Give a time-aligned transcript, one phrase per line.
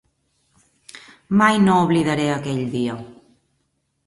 [1.41, 2.97] Mai no oblidaré aquell dia.